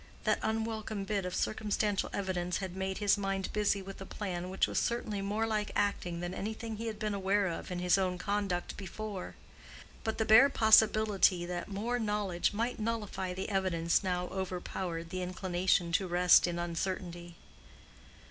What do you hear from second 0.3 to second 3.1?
unwelcome bit of circumstantial evidence had made